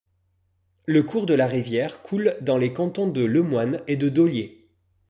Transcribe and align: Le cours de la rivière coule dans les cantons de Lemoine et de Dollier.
Le 0.87 1.03
cours 1.03 1.27
de 1.27 1.35
la 1.35 1.45
rivière 1.45 2.01
coule 2.01 2.35
dans 2.41 2.57
les 2.57 2.73
cantons 2.73 3.07
de 3.11 3.21
Lemoine 3.23 3.81
et 3.85 3.97
de 3.97 4.09
Dollier. 4.09 4.67